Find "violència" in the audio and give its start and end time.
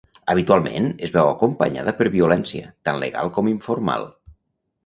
2.17-2.73